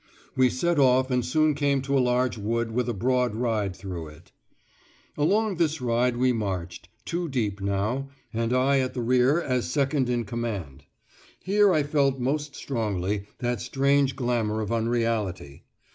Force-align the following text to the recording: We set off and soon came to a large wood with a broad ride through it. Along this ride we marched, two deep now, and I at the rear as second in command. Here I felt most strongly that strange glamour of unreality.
We 0.35 0.49
set 0.49 0.79
off 0.79 1.11
and 1.11 1.23
soon 1.23 1.53
came 1.53 1.79
to 1.83 1.95
a 1.95 2.01
large 2.01 2.35
wood 2.35 2.71
with 2.71 2.89
a 2.89 2.93
broad 2.95 3.35
ride 3.35 3.75
through 3.75 4.07
it. 4.07 4.31
Along 5.15 5.57
this 5.57 5.79
ride 5.79 6.17
we 6.17 6.33
marched, 6.33 6.89
two 7.05 7.29
deep 7.29 7.61
now, 7.61 8.09
and 8.33 8.51
I 8.51 8.79
at 8.79 8.95
the 8.95 9.01
rear 9.03 9.39
as 9.39 9.69
second 9.69 10.09
in 10.09 10.23
command. 10.25 10.85
Here 11.39 11.71
I 11.71 11.83
felt 11.83 12.17
most 12.19 12.55
strongly 12.55 13.27
that 13.41 13.61
strange 13.61 14.15
glamour 14.15 14.59
of 14.59 14.71
unreality. 14.71 15.65